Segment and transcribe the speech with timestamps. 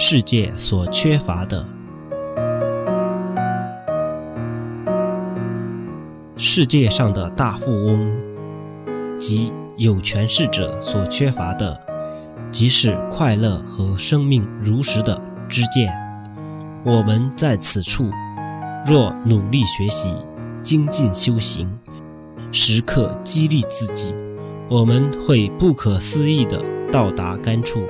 [0.00, 1.66] 世界所缺乏的。
[6.36, 8.08] 世界上的大富翁
[9.18, 11.76] 即有权势者所缺乏的
[12.52, 15.92] 即是快乐和生命如实的知见。
[16.84, 18.08] 我们在此处
[18.86, 20.14] 若努力学习
[20.62, 21.76] 精进修行
[22.52, 24.14] 时刻激励自己
[24.70, 26.62] 我们会不可思议的
[26.92, 27.80] 到达甘处。